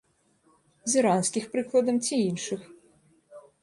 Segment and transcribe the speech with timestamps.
[0.93, 2.61] З іранскіх, прыкладам ці іншых.